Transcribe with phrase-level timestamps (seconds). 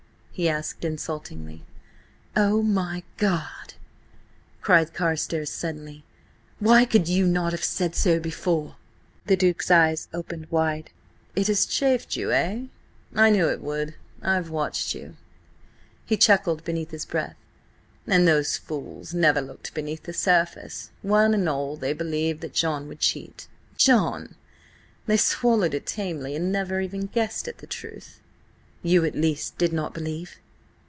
[0.33, 1.61] he asked insultingly.
[2.35, 3.75] "Oh, my God!"
[4.61, 6.03] cried Carstares suddenly.
[6.57, 8.75] "Why could you not have said so before?"
[9.27, 10.89] The Duke's eyes opened wide.
[11.35, 12.63] "It has chafed you–eh?
[13.13, 13.93] I knew it would.
[14.23, 15.15] I've watched you."
[16.07, 17.35] He chuckled beneath his breath.
[18.07, 20.89] "And those fools never looked beneath the surface.
[21.03, 23.47] One and all, they believed that John would cheat.
[23.77, 24.33] John!
[25.05, 28.17] They swallowed it tamely and never even guessed at the truth."
[28.83, 30.39] "You, at least, did not believe?"